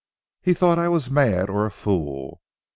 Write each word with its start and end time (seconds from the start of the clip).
He 0.41 0.55
thought 0.55 0.79
I 0.79 0.87
was 0.89 1.11
mad 1.11 1.47
or 1.47 1.67
a 1.67 1.69
fool. 1.69 2.41